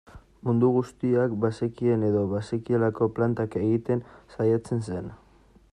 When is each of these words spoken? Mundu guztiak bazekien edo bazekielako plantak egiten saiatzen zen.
Mundu 0.47 0.69
guztiak 0.77 1.35
bazekien 1.43 2.07
edo 2.07 2.23
bazekielako 2.33 3.11
plantak 3.19 3.59
egiten 3.65 4.05
saiatzen 4.37 4.85
zen. 4.89 5.13